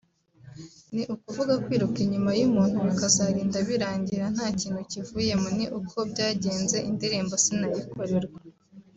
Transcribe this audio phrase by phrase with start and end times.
[0.93, 8.39] ni ukuvuga kwiruka inyuma y’umuntu bikazarinda birangira nta kintu kivuyemo ni uko byagenze indirimbo sinayikorerwa